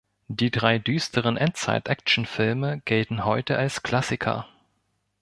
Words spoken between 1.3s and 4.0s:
Endzeit-Action-Filme gelten heute als